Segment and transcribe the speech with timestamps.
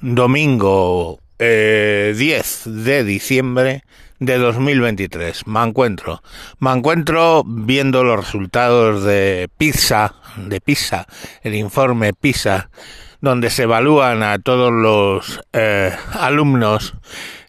[0.00, 3.84] domingo eh, 10 de diciembre
[4.18, 5.46] de 2023.
[5.46, 6.22] Me encuentro,
[6.58, 11.06] me encuentro viendo los resultados de PISA, de PISA,
[11.42, 12.70] el informe PISA,
[13.20, 16.94] donde se evalúan a todos los eh, alumnos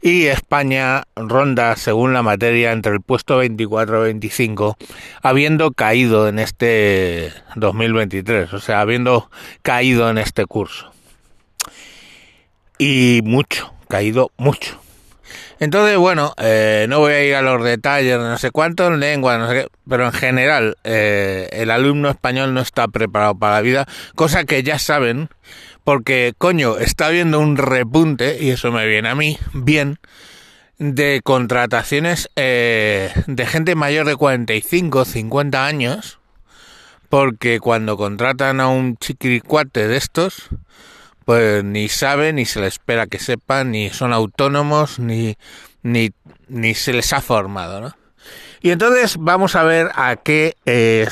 [0.01, 4.77] y España ronda, según la materia, entre el puesto 24 y 25,
[5.21, 9.29] habiendo caído en este 2023, o sea, habiendo
[9.61, 10.96] caído en este curso.
[12.77, 14.79] Y mucho, caído mucho.
[15.59, 19.37] Entonces, bueno, eh, no voy a ir a los detalles, no sé cuánto en lengua,
[19.39, 23.61] no sé qué, pero en general eh, el alumno español no está preparado para la
[23.61, 25.29] vida, cosa que ya saben,
[25.83, 29.97] porque, coño, está habiendo un repunte, y eso me viene a mí, bien,
[30.77, 36.19] de contrataciones eh, de gente mayor de 45, 50 años,
[37.09, 40.49] porque cuando contratan a un chiquiricuate de estos,
[41.27, 45.35] pues ni sabe, ni se le espera que sepan, ni son autónomos, ni,
[45.83, 46.11] ni,
[46.47, 47.93] ni se les ha formado, ¿no?
[48.61, 51.05] Y entonces vamos a ver a qué eh,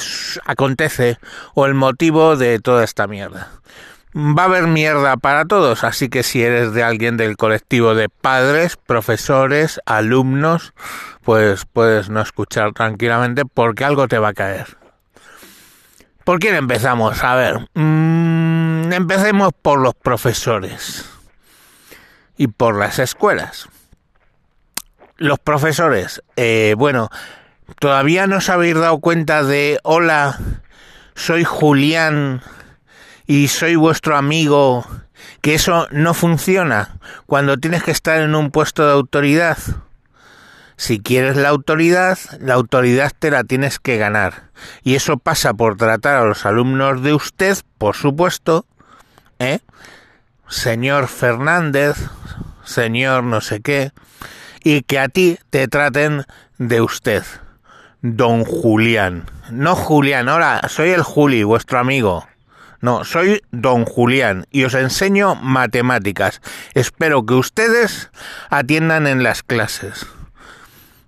[0.45, 1.17] acontece
[1.53, 3.51] o el motivo de toda esta mierda.
[4.15, 8.07] Va a haber mierda para todos, así que si eres de alguien del colectivo de
[8.07, 10.71] padres, profesores, alumnos,
[11.23, 14.77] pues puedes no escuchar tranquilamente porque algo te va a caer.
[16.23, 17.21] ¿Por quién empezamos?
[17.21, 18.54] A ver, mmm,
[18.95, 21.05] empecemos por los profesores
[22.37, 23.67] y por las escuelas.
[25.17, 27.09] Los profesores, eh, bueno,
[27.79, 30.39] todavía no os habéis dado cuenta de, hola,
[31.15, 32.41] soy Julián
[33.25, 34.85] y soy vuestro amigo,
[35.41, 39.57] que eso no funciona cuando tienes que estar en un puesto de autoridad.
[40.77, 44.49] Si quieres la autoridad, la autoridad te la tienes que ganar.
[44.83, 48.65] Y eso pasa por tratar a los alumnos de usted, por supuesto,
[49.39, 49.59] ¿eh?
[50.47, 51.95] Señor Fernández,
[52.63, 53.91] señor no sé qué,
[54.63, 56.25] y que a ti te traten
[56.57, 57.23] de usted,
[58.01, 59.29] don Julián.
[59.51, 62.27] No Julián, ahora soy el Juli, vuestro amigo.
[62.81, 66.41] No, soy don Julián y os enseño matemáticas.
[66.73, 68.11] Espero que ustedes
[68.49, 70.05] atiendan en las clases.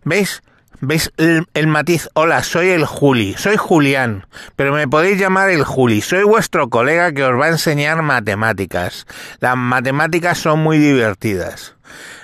[0.04, 0.42] ¿Veis?
[0.80, 2.08] ¿Veis el, el, matiz?
[2.14, 6.02] Hola, soy el Juli, soy Julián, pero me podéis llamar el Juli.
[6.02, 9.08] Soy vuestro colega que os va a enseñar matemáticas.
[9.40, 11.74] Las matemáticas son muy divertidas.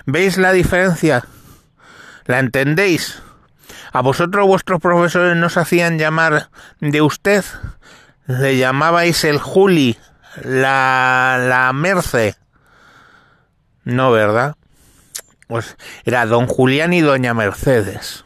[0.06, 1.25] ¿Veis la diferencia?
[2.25, 3.24] ¿La entendéis?
[3.91, 6.50] ¿A vosotros vuestros profesores nos hacían llamar
[6.80, 7.44] de usted?
[8.28, 9.97] ¿Le llamabais el Juli?
[10.44, 12.35] ¿La, la Merce?
[13.84, 14.56] No, ¿verdad?
[15.47, 15.75] Pues
[16.06, 18.25] era don Julián y doña Mercedes.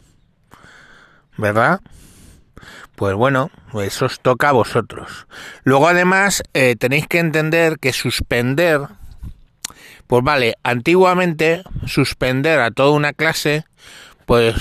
[1.38, 1.82] ¿Verdad?
[2.96, 5.28] Pues bueno, eso os toca a vosotros.
[5.64, 8.82] Luego además eh, tenéis que entender que suspender,
[10.08, 13.66] pues vale, antiguamente suspender a toda una clase,
[14.26, 14.56] pues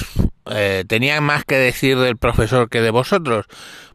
[0.50, 3.46] eh, tenía más que decir del profesor que de vosotros,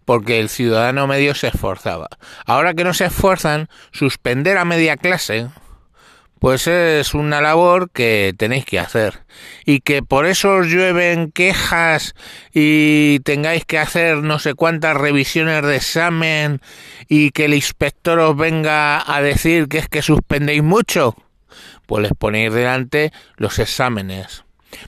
[0.05, 2.09] porque el ciudadano medio se esforzaba.
[2.45, 5.49] Ahora que no se esfuerzan, suspender a media clase,
[6.41, 9.25] pues es una labor que tenéis que hacer.
[9.63, 12.15] Y que por eso os llueven quejas
[12.51, 16.59] y tengáis que hacer no sé cuántas revisiones de examen
[17.07, 21.15] y que el inspector os venga a decir que es que suspendéis mucho,
[21.85, 24.43] pues les ponéis delante los exámenes.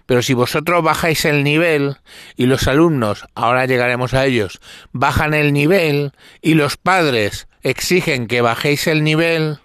[0.08, 1.98] Pero si vosotros bajáis el nivel
[2.36, 4.60] y los alumnos, ahora llegaremos a ellos,
[4.92, 9.60] bajan el nivel y los padres exigen que bajéis el nivel,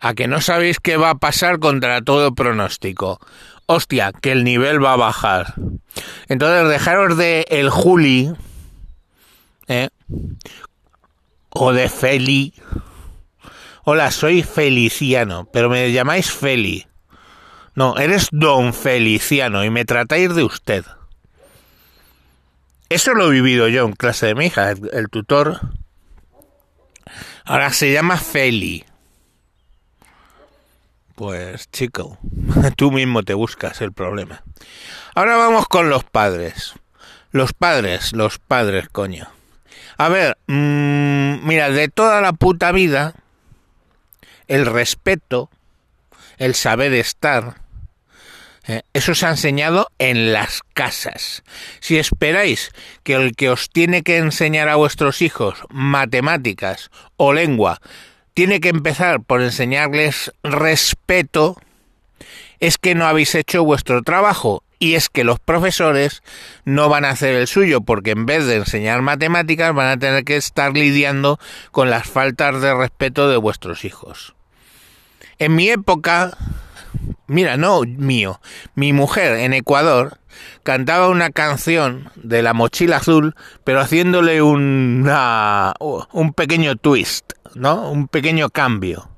[0.00, 3.20] a que no sabéis qué va a pasar contra todo pronóstico.
[3.66, 5.54] Hostia, que el nivel va a bajar.
[6.28, 8.32] Entonces, dejaros de el Juli,
[9.68, 9.90] ¿eh?
[11.50, 12.54] o de Feli.
[13.84, 16.86] Hola, soy Feliciano, pero me llamáis Feli.
[17.74, 20.84] No, eres don Feliciano y me tratáis de usted.
[22.88, 25.60] Eso lo he vivido yo en clase de mi hija, el, el tutor.
[27.44, 28.84] Ahora se llama Feli.
[31.20, 32.18] Pues chico,
[32.76, 34.42] tú mismo te buscas el problema.
[35.14, 36.72] Ahora vamos con los padres.
[37.30, 39.28] Los padres, los padres, coño.
[39.98, 43.12] A ver, mmm, mira, de toda la puta vida,
[44.48, 45.50] el respeto,
[46.38, 47.56] el saber estar,
[48.66, 51.42] eh, eso se ha enseñado en las casas.
[51.80, 52.70] Si esperáis
[53.02, 57.78] que el que os tiene que enseñar a vuestros hijos matemáticas o lengua
[58.34, 61.56] tiene que empezar por enseñarles respeto,
[62.58, 66.22] es que no habéis hecho vuestro trabajo y es que los profesores
[66.64, 70.24] no van a hacer el suyo porque en vez de enseñar matemáticas van a tener
[70.24, 71.38] que estar lidiando
[71.70, 74.34] con las faltas de respeto de vuestros hijos.
[75.38, 76.36] En mi época,
[77.26, 78.40] mira, no mío,
[78.74, 80.18] mi mujer en Ecuador
[80.62, 85.74] cantaba una canción de la mochila azul, pero haciéndole una,
[86.12, 87.90] un pequeño twist, ¿no?
[87.90, 89.08] Un pequeño cambio.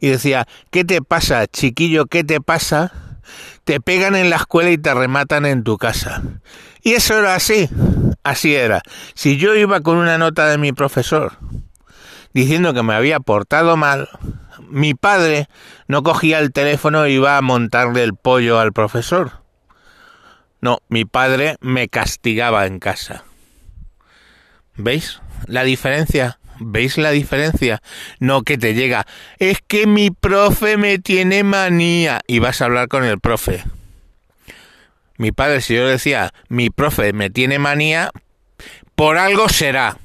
[0.00, 2.06] Y decía, ¿qué te pasa, chiquillo?
[2.06, 2.92] ¿Qué te pasa?
[3.64, 6.22] Te pegan en la escuela y te rematan en tu casa.
[6.82, 7.68] Y eso era así,
[8.22, 8.82] así era.
[9.14, 11.32] Si yo iba con una nota de mi profesor
[12.32, 14.08] diciendo que me había portado mal,
[14.68, 15.48] mi padre
[15.88, 19.42] no cogía el teléfono e iba a montarle el pollo al profesor.
[20.60, 23.24] No, mi padre me castigaba en casa.
[24.76, 26.38] ¿Veis la diferencia?
[26.58, 27.82] ¿Veis la diferencia?
[28.18, 29.06] No que te llega,
[29.38, 33.64] es que mi profe me tiene manía y vas a hablar con el profe.
[35.18, 38.10] Mi padre, si yo decía, mi profe me tiene manía,
[38.94, 39.98] por algo será.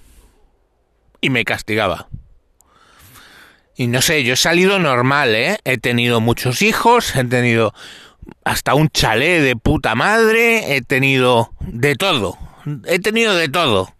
[1.20, 2.08] Y me castigaba.
[3.82, 5.58] Y no sé, yo he salido normal, ¿eh?
[5.64, 7.74] He tenido muchos hijos, he tenido
[8.46, 12.38] hasta un chalet de puta madre, he tenido de todo,
[12.86, 13.92] he tenido de todo.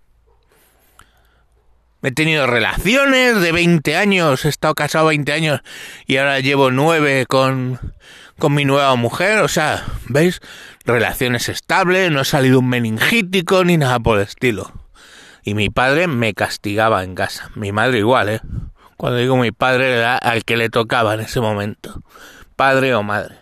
[2.04, 5.62] He tenido relaciones de 20 años, he estado casado 20 años
[6.06, 7.80] y ahora llevo 9 con,
[8.38, 10.42] con mi nueva mujer, o sea, ¿veis?
[10.86, 14.72] Relaciones estables, no he salido un meningítico ni nada por el estilo.
[15.44, 18.42] Y mi padre me castigaba en casa, mi madre igual, ¿eh?
[19.02, 22.04] Cuando digo mi padre era al que le tocaba en ese momento,
[22.56, 23.40] padre o madre.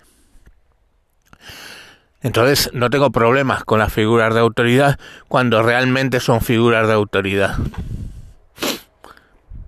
[2.21, 4.97] Entonces no tengo problemas con las figuras de autoridad
[5.27, 7.57] cuando realmente son figuras de autoridad.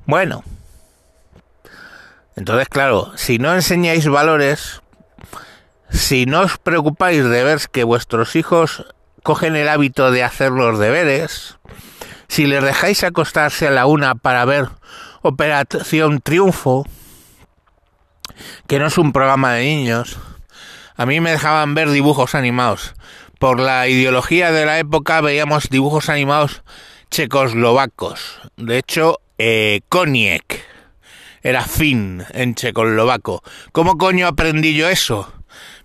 [0.05, 0.45] Bueno,
[2.37, 4.81] entonces claro, si no enseñáis valores,
[5.89, 8.85] si no os preocupáis de ver que vuestros hijos
[9.23, 11.57] cogen el hábito de hacer los deberes,
[12.29, 14.69] si les dejáis acostarse a la una para ver
[15.23, 16.85] Operación Triunfo,
[18.67, 20.17] que no es un programa de niños,
[20.95, 22.95] a mí me dejaban ver dibujos animados.
[23.39, 26.63] Por la ideología de la época veíamos dibujos animados
[27.11, 28.39] checoslovacos.
[28.57, 30.63] De hecho, eh, Koniec
[31.43, 33.43] era fin en checoslovaco.
[33.71, 35.31] ¿Cómo coño aprendí yo eso?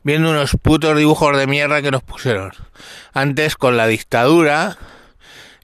[0.02, 2.52] Viendo unos putos dibujos de mierda que nos pusieron.
[3.12, 4.78] Antes con la dictadura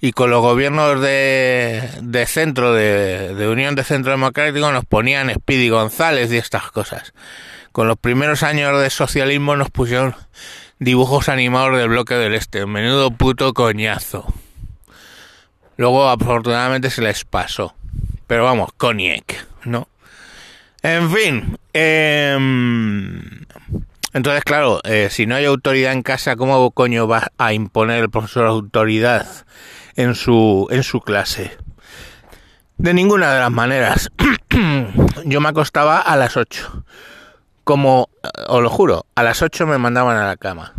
[0.05, 6.33] y con los gobiernos de, centro, de, Unión de Centro Democrático, nos ponían Speedy González
[6.33, 7.15] y estas cosas
[7.71, 10.17] con los primeros años de socialismo nos pusieron
[10.81, 12.67] dibujos animados del bloque del este.
[12.67, 14.27] Menudo puto coñazo.
[15.77, 17.77] Luego afortunadamente se les pasó.
[18.27, 19.87] Pero vamos, Koniec, ¿no?
[20.83, 21.59] En fin.
[21.73, 23.23] Em,
[24.13, 28.11] entonces, claro, eh, si no hay autoridad en casa, ¿cómo coño va a imponer el
[28.11, 29.29] profesor autoridad
[29.97, 31.57] en su, en su clase?
[32.79, 34.11] De ninguna de las maneras.
[35.25, 36.85] Yo me acostaba a las 8
[37.65, 38.11] como,
[38.49, 40.73] os lo juro, a las 8 me mandaban a la cama.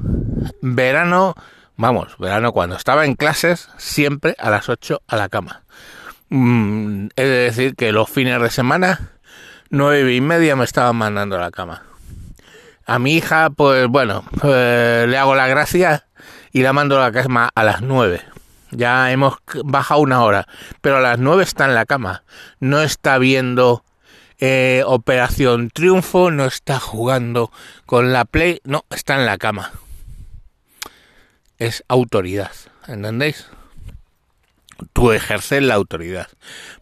[0.61, 1.35] Verano,
[1.77, 5.63] vamos, verano cuando estaba en clases, siempre a las 8 a la cama.
[6.29, 9.11] Mm, de decir que los fines de semana,
[9.69, 11.83] nueve y media me estaban mandando a la cama.
[12.85, 16.05] A mi hija, pues bueno, pues, le hago la gracia
[16.51, 18.21] y la mando a la cama a las 9.
[18.75, 20.47] Ya hemos bajado una hora,
[20.81, 22.23] pero a las 9 está en la cama.
[22.59, 23.83] No está viendo
[24.39, 27.51] eh, Operación Triunfo, no está jugando
[27.85, 29.71] con la Play, no, está en la cama.
[31.59, 32.51] Es autoridad,
[32.87, 33.47] ¿entendéis?
[34.91, 36.27] Tú ejerces la autoridad.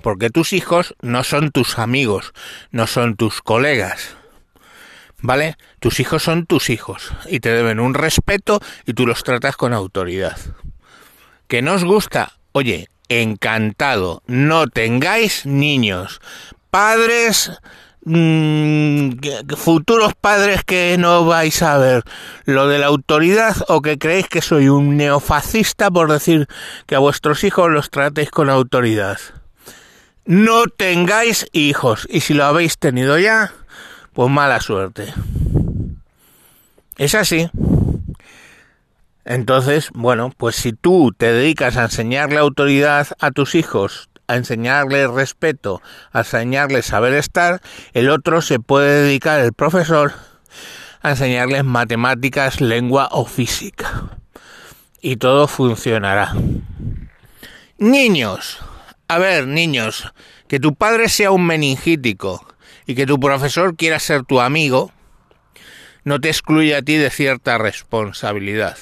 [0.01, 2.33] Porque tus hijos no son tus amigos,
[2.71, 4.15] no son tus colegas.
[5.19, 5.55] ¿Vale?
[5.79, 9.71] Tus hijos son tus hijos y te deben un respeto y tú los tratas con
[9.71, 10.35] autoridad.
[11.51, 12.31] ¿Que no os gusta?
[12.53, 14.23] Oye, encantado.
[14.25, 16.21] No tengáis niños
[16.69, 17.51] padres,
[18.05, 19.19] mm,
[19.57, 22.05] futuros padres que no vais a ver
[22.45, 26.47] lo de la autoridad o que creéis que soy un neofascista por decir
[26.85, 29.19] que a vuestros hijos los tratéis con autoridad.
[30.23, 33.51] No tengáis hijos y si lo habéis tenido ya,
[34.13, 35.13] pues mala suerte.
[36.97, 37.49] Es así.
[39.25, 45.07] Entonces, bueno, pues si tú te dedicas a enseñarle autoridad a tus hijos a enseñarle
[45.07, 45.81] respeto,
[46.13, 47.61] a enseñarle saber estar,
[47.93, 50.13] el otro se puede dedicar, el profesor,
[51.01, 54.17] a enseñarles matemáticas, lengua o física.
[55.01, 56.33] Y todo funcionará.
[57.77, 58.59] Niños,
[59.09, 60.13] a ver, niños,
[60.47, 62.45] que tu padre sea un meningítico
[62.85, 64.93] y que tu profesor quiera ser tu amigo,
[66.03, 68.77] no te excluye a ti de cierta responsabilidad.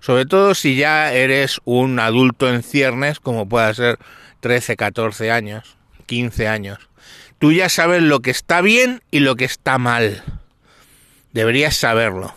[0.00, 3.98] Sobre todo si ya eres un adulto en ciernes, como pueda ser
[4.40, 6.90] 13, 14 años, 15 años,
[7.40, 10.22] Tú ya sabes lo que está bien y lo que está mal.
[11.32, 12.34] Deberías saberlo.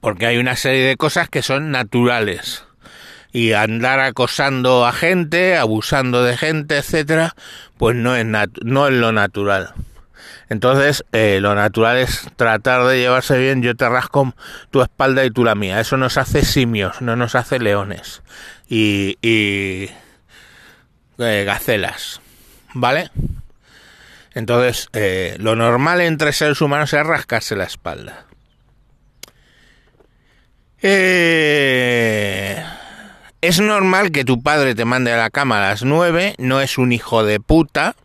[0.00, 2.64] Porque hay una serie de cosas que son naturales.
[3.32, 7.34] Y andar acosando a gente, abusando de gente, etcétera,
[7.76, 8.24] pues no es,
[8.62, 9.74] no es lo natural.
[10.48, 13.62] Entonces, eh, lo natural es tratar de llevarse bien.
[13.62, 14.34] Yo te rasco
[14.70, 15.80] tu espalda y tú la mía.
[15.80, 18.22] Eso nos hace simios, no nos hace leones
[18.68, 19.90] y, y
[21.18, 22.20] eh, gacelas.
[22.74, 23.10] ¿Vale?
[24.34, 28.26] Entonces, eh, lo normal entre seres humanos es rascarse la espalda.
[33.40, 36.78] es normal que tu padre te mande a la cama a las nueve, no es
[36.78, 37.96] un hijo de puta,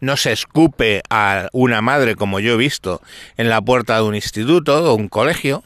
[0.00, 3.00] no se escupe a una madre como yo he visto
[3.36, 5.62] en la puerta de un instituto o un colegio.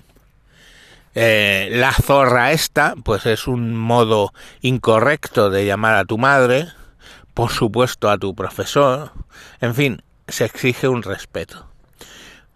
[1.14, 6.68] Eh, la zorra esta, pues es un modo incorrecto de llamar a tu madre,
[7.34, 9.12] por supuesto a tu profesor,
[9.60, 11.66] en fin, se exige un respeto.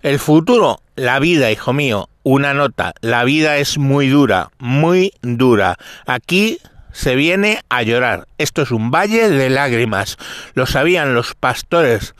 [0.02, 5.76] El futuro, la vida, hijo mío, una nota, la vida es muy dura, muy dura.
[6.06, 6.58] Aquí
[6.94, 8.28] se viene a llorar.
[8.38, 10.16] Esto es un valle de lágrimas.
[10.54, 12.14] Lo sabían los pastores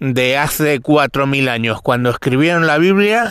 [0.00, 3.30] de hace cuatro mil años cuando escribieron la Biblia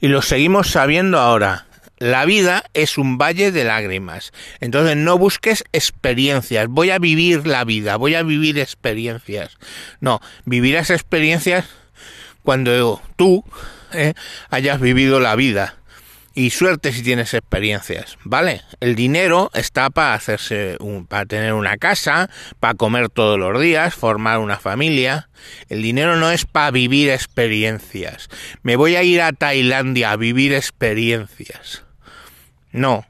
[0.00, 1.66] y lo seguimos sabiendo ahora.
[1.96, 4.32] La vida es un valle de lágrimas.
[4.60, 6.68] Entonces no busques experiencias.
[6.68, 9.56] Voy a vivir la vida, voy a vivir experiencias.
[10.00, 11.64] No, vivirás experiencias
[12.42, 13.44] cuando tú
[13.92, 14.12] eh,
[14.50, 15.76] hayas vivido la vida
[16.34, 18.62] y suerte si tienes experiencias, ¿vale?
[18.80, 23.94] El dinero está para hacerse un, para tener una casa, para comer todos los días,
[23.94, 25.28] formar una familia.
[25.68, 28.28] El dinero no es para vivir experiencias.
[28.62, 31.84] Me voy a ir a Tailandia a vivir experiencias.
[32.72, 33.06] No.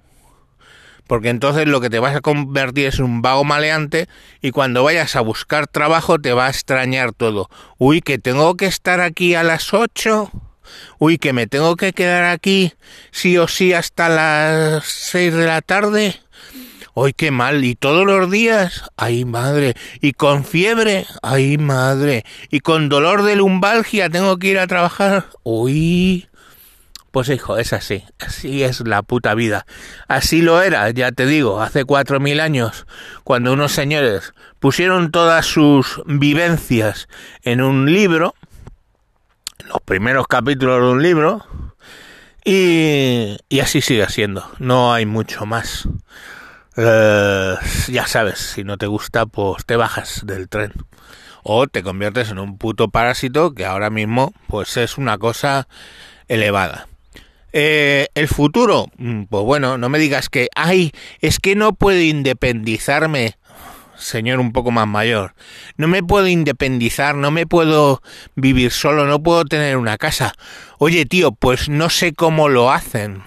[1.06, 4.08] Porque entonces lo que te vas a convertir es un vago maleante
[4.42, 7.48] y cuando vayas a buscar trabajo te va a extrañar todo.
[7.78, 10.30] Uy, que tengo que estar aquí a las ocho
[10.98, 12.72] uy, que me tengo que quedar aquí
[13.10, 16.16] sí o sí hasta las seis de la tarde.
[16.96, 17.64] ¡Uy, qué mal!
[17.64, 18.84] ¿Y todos los días?
[18.96, 19.74] ¡Ay, madre!
[20.00, 21.06] ¿Y con fiebre?
[21.22, 22.24] ¡Ay, madre!
[22.50, 25.26] ¿Y con dolor de lumbalgia tengo que ir a trabajar?
[25.42, 26.28] ¡Uy!
[27.14, 29.66] Pues hijo, es así, así es la puta vida.
[30.08, 32.86] Así lo era, ya te digo, hace cuatro mil años,
[33.22, 37.08] cuando unos señores pusieron todas sus vivencias
[37.42, 38.34] en un libro,
[39.68, 41.44] los primeros capítulos de un libro
[42.44, 44.48] y, así sigue siendo.
[44.58, 45.88] No hay mucho más.
[46.76, 47.54] Eh,
[47.88, 50.72] ya sabes, si no te gusta, pues te bajas del tren.
[51.42, 55.68] O te conviertes en un puto parásito que ahora mismo pues es una cosa
[56.28, 56.88] elevada.
[57.52, 60.90] Eh, el futuro, mm, pues bueno, no me digas que, ay,
[61.20, 63.36] es que no puedo independizarme
[64.04, 65.34] señor un poco más mayor.
[65.76, 68.02] No me puedo independizar, no me puedo
[68.34, 70.34] vivir solo, no puedo tener una casa.
[70.78, 73.22] Oye, tío, pues no sé cómo lo hacen.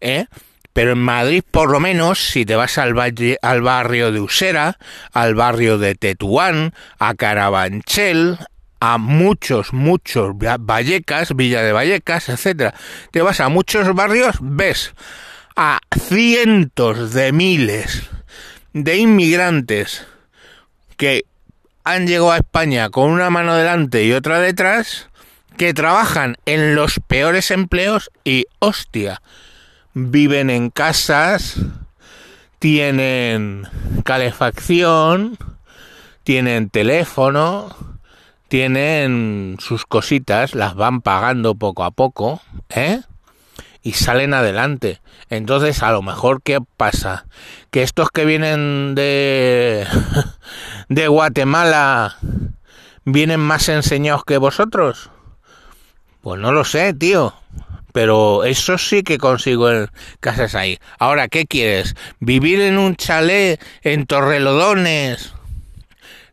[0.00, 0.26] ¿Eh?
[0.72, 2.94] Pero en Madrid, por lo menos, si te vas al,
[3.42, 4.78] al barrio de Usera,
[5.12, 8.38] al barrio de Tetuán, a Carabanchel,
[8.78, 12.74] a muchos, muchos Vallecas, Villa de Vallecas, etcétera.
[13.10, 14.94] Te vas a muchos barrios, ves
[15.56, 18.08] a cientos de miles
[18.72, 20.06] de inmigrantes
[20.96, 21.24] que
[21.84, 25.08] han llegado a España con una mano delante y otra detrás,
[25.56, 29.22] que trabajan en los peores empleos y, hostia,
[29.94, 31.56] viven en casas,
[32.58, 33.66] tienen
[34.04, 35.36] calefacción,
[36.22, 37.74] tienen teléfono,
[38.48, 43.00] tienen sus cositas, las van pagando poco a poco, ¿eh?
[43.82, 45.00] Y salen adelante.
[45.28, 47.26] Entonces, a lo mejor, ¿qué pasa?
[47.70, 49.86] Que estos que vienen de,
[50.88, 52.16] de Guatemala
[53.04, 55.10] vienen más enseñados que vosotros.
[56.20, 57.34] Pues no lo sé, tío.
[57.92, 59.88] Pero eso sí que consigo en
[60.20, 60.78] casas ahí.
[60.98, 61.96] Ahora, ¿qué quieres?
[62.20, 65.34] ¿Vivir en un chalet en Torrelodones?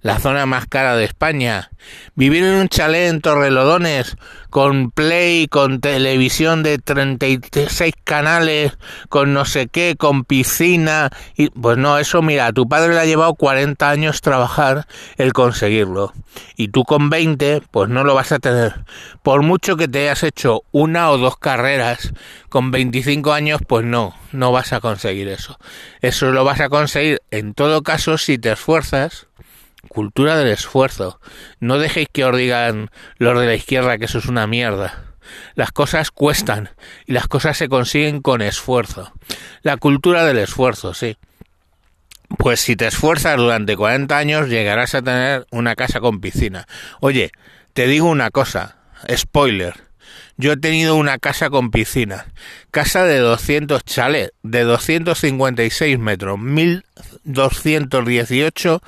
[0.02, 1.70] La zona más cara de España.
[2.16, 4.18] Vivir en un chalet en Torrelodones,
[4.50, 8.78] con play, con televisión de 36 canales,
[9.10, 11.10] con no sé qué, con piscina.
[11.36, 14.88] Y, pues no, eso mira, tu padre le ha llevado 40 años trabajar
[15.18, 16.14] el conseguirlo.
[16.56, 18.86] Y tú con 20, pues no lo vas a tener.
[19.24, 22.14] Por mucho que te hayas hecho una o dos carreras,
[22.50, 25.58] con 25 años, pues no, no vas a conseguir eso.
[26.02, 29.28] Eso lo vas a conseguir en todo caso si te esfuerzas
[29.88, 31.20] cultura del esfuerzo.
[31.60, 35.08] No dejéis que os digan los de la izquierda que eso es una mierda.
[35.56, 36.70] Las cosas cuestan
[37.06, 39.12] y las cosas se consiguen con esfuerzo.
[39.62, 41.18] La cultura del esfuerzo, sí.
[42.38, 46.66] pues si te esfuerzas durante 40 años llegarás a tener una casa con piscina.
[47.00, 47.32] Oye,
[47.74, 48.78] te digo una cosa,
[49.16, 49.88] spoiler.
[50.38, 52.28] Yo he tenido una casa con piscina,
[52.70, 58.82] casa de 200 chalets, de 256 metros, 1218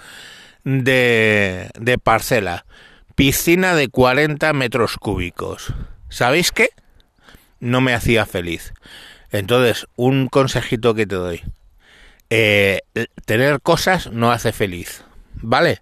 [0.64, 2.66] de, de parcela,
[3.16, 5.74] piscina de 40 metros cúbicos.
[6.10, 6.70] ¿Sabéis qué?
[7.60, 8.74] No me hacía feliz.
[9.32, 11.44] Entonces, un consejito que te doy.
[12.30, 12.82] Eh,
[13.26, 15.04] tener cosas no hace feliz.
[15.36, 15.82] ¿Vale?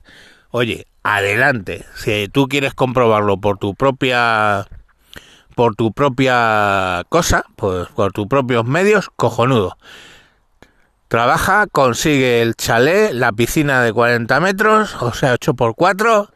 [0.50, 1.86] Oye, adelante.
[1.96, 4.67] Si tú quieres comprobarlo por tu propia
[5.55, 9.75] por tu propia cosa, pues por tus propios medios, cojonudo.
[11.08, 16.30] Trabaja, consigue el chalet, la piscina de 40 metros, o sea, 8 por 4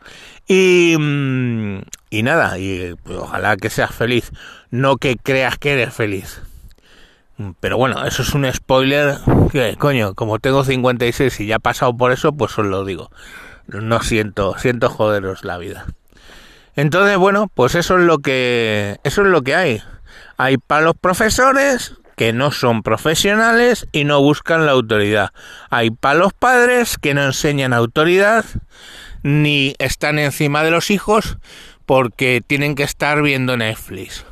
[0.47, 4.31] y, mm, y nada, y pues, ojalá que seas feliz,
[4.69, 6.41] no que creas que eres feliz.
[7.59, 9.17] Pero bueno, eso es un spoiler
[9.51, 13.11] que, coño, como tengo 56 y ya he pasado por eso, pues os lo digo.
[13.67, 15.85] No siento, siento joderos la vida.
[16.75, 19.81] Entonces, bueno, pues eso es lo que eso es lo que hay.
[20.37, 25.31] Hay para los profesores que no son profesionales y no buscan la autoridad.
[25.71, 28.45] Hay para los padres que no enseñan autoridad
[29.23, 31.39] ni están encima de los hijos
[31.87, 34.23] porque tienen que estar viendo Netflix.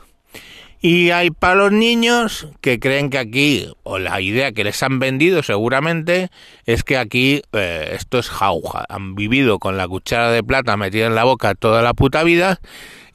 [0.79, 4.99] Y hay para los niños que creen que aquí, o la idea que les han
[4.99, 6.29] vendido seguramente,
[6.67, 8.85] es que aquí eh, esto es jauja.
[8.87, 12.59] Han vivido con la cuchara de plata metida en la boca toda la puta vida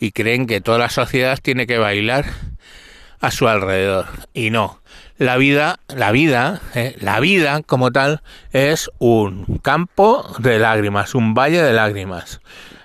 [0.01, 2.25] y creen que toda la sociedad tiene que bailar
[3.25, 4.07] a su alrededor.
[4.33, 4.81] Y no.
[5.17, 11.35] La vida, la vida, eh, la vida como tal es un campo de lágrimas, un
[11.35, 12.41] valle de lágrimas.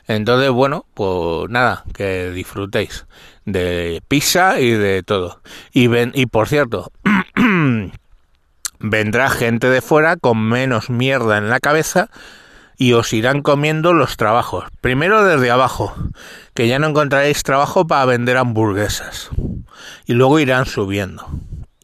[0.08, 3.05] Entonces, bueno, pues nada, que disfrutéis
[3.46, 5.41] de pizza y de todo.
[5.72, 6.91] Y, ven, y por cierto,
[8.79, 12.10] vendrá gente de fuera con menos mierda en la cabeza
[12.77, 14.65] y os irán comiendo los trabajos.
[14.81, 15.93] Primero desde abajo,
[16.53, 19.29] que ya no encontraréis trabajo para vender hamburguesas.
[20.05, 21.27] Y luego irán subiendo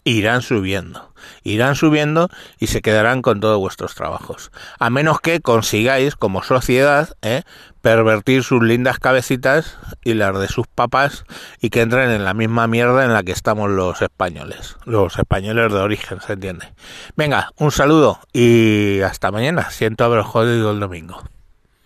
[0.05, 1.11] irán subiendo.
[1.43, 2.29] Irán subiendo
[2.59, 4.51] y se quedarán con todos vuestros trabajos.
[4.79, 7.41] A menos que consigáis, como sociedad, ¿eh?
[7.81, 11.25] pervertir sus lindas cabecitas y las de sus papas
[11.59, 14.77] y que entren en la misma mierda en la que estamos los españoles.
[14.85, 16.73] Los españoles de origen, ¿se entiende?
[17.15, 19.71] Venga, un saludo y hasta mañana.
[19.71, 21.23] Siento haber jodido el domingo.